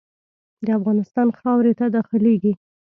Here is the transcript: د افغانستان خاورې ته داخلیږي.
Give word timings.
د 0.65 0.67
افغانستان 0.79 1.27
خاورې 1.39 1.73
ته 1.79 1.85
داخلیږي. 1.95 2.53